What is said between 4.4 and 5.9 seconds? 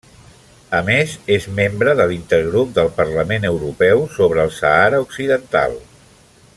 el Sàhara Occidental.